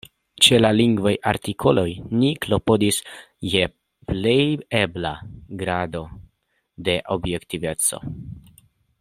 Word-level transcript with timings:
Ĉe 0.45 0.57
la 0.59 0.69
lingvaj 0.75 1.11
artikoloj 1.31 1.83
ni 2.21 2.31
klopodis 2.45 2.97
je 3.51 3.67
plejebla 4.13 5.13
grado 5.63 6.03
de 6.89 6.99
objektiveco. 7.19 8.03